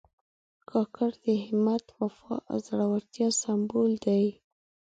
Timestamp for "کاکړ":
0.69-1.09